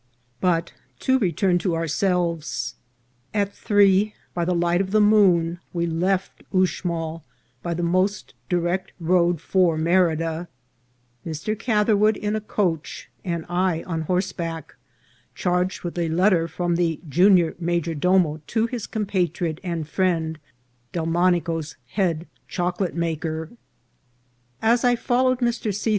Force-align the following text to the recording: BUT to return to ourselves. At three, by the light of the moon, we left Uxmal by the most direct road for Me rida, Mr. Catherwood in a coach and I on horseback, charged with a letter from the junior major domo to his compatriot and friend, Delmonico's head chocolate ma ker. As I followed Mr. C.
BUT 0.39 0.73
to 1.01 1.19
return 1.19 1.59
to 1.59 1.75
ourselves. 1.75 2.73
At 3.35 3.53
three, 3.53 4.15
by 4.33 4.45
the 4.45 4.55
light 4.55 4.81
of 4.81 4.89
the 4.89 4.99
moon, 4.99 5.59
we 5.73 5.85
left 5.85 6.41
Uxmal 6.51 7.21
by 7.61 7.75
the 7.75 7.83
most 7.83 8.33
direct 8.49 8.93
road 8.99 9.39
for 9.39 9.77
Me 9.77 9.91
rida, 9.91 10.47
Mr. 11.23 11.53
Catherwood 11.59 12.17
in 12.17 12.35
a 12.35 12.41
coach 12.41 13.11
and 13.23 13.45
I 13.47 13.83
on 13.83 14.01
horseback, 14.01 14.73
charged 15.35 15.83
with 15.83 15.99
a 15.99 16.09
letter 16.09 16.47
from 16.47 16.77
the 16.77 16.99
junior 17.07 17.53
major 17.59 17.93
domo 17.93 18.41
to 18.47 18.65
his 18.65 18.87
compatriot 18.87 19.59
and 19.63 19.87
friend, 19.87 20.39
Delmonico's 20.93 21.75
head 21.89 22.25
chocolate 22.47 22.95
ma 22.95 23.13
ker. 23.13 23.51
As 24.63 24.83
I 24.83 24.95
followed 24.95 25.41
Mr. 25.41 25.71
C. 25.71 25.89